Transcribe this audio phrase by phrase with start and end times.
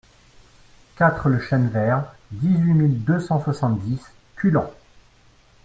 [0.97, 4.01] quatre le Chêne Vert, dix-huit mille deux cent soixante-dix
[4.35, 4.65] Culan